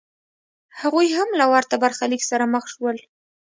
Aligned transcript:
هغوی 0.81 1.07
هم 1.17 1.29
له 1.39 1.45
ورته 1.53 1.75
برخلیک 1.83 2.21
سره 2.31 2.43
مخ 2.53 2.63
شول. 2.73 2.97